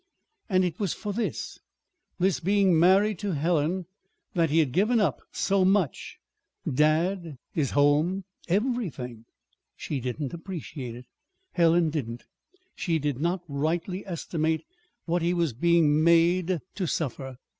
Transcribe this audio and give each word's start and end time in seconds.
And 0.49 0.65
it 0.65 0.79
was 0.79 0.95
for 0.95 1.13
this, 1.13 1.59
this 2.17 2.39
being 2.39 2.79
married 2.79 3.19
to 3.19 3.33
Helen, 3.35 3.85
that 4.33 4.49
he 4.49 4.57
had 4.57 4.71
given 4.71 4.99
up 4.99 5.21
so 5.31 5.63
much: 5.63 6.17
dad, 6.67 7.37
his 7.51 7.69
home, 7.77 8.23
everything. 8.47 9.25
She 9.75 9.99
didn't 9.99 10.33
appreciate 10.33 10.95
it 10.95 11.05
Helen 11.51 11.91
didn't. 11.91 12.23
She 12.73 12.97
did 12.97 13.19
not 13.19 13.43
rightly 13.47 14.03
estimate 14.07 14.63
what 15.05 15.21
he 15.21 15.35
was 15.35 15.53
being 15.53 16.03
made 16.03 16.57
to 16.73 16.87
suffer. 16.87 17.37